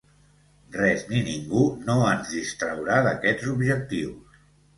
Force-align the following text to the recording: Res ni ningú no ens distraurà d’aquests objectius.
Res 0.75 1.03
ni 1.11 1.19
ningú 1.27 1.65
no 1.89 1.97
ens 2.13 2.33
distraurà 2.37 2.99
d’aquests 3.09 3.53
objectius. 3.53 4.43